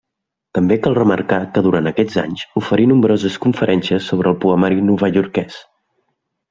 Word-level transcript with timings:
També 0.57 0.77
cal 0.85 0.95
remarcar 0.99 1.39
que 1.57 1.63
durant 1.67 1.89
aquests 1.91 2.17
anys 2.23 2.47
oferí 2.63 2.89
nombroses 2.93 3.39
conferències 3.47 4.09
sobre 4.13 4.35
el 4.35 4.43
poemari 4.47 4.85
novaiorquès. 4.91 5.65